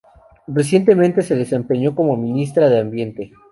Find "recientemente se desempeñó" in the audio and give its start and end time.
0.47-1.93